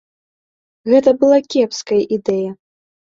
[0.91, 2.49] Гэта была кепская ідэя.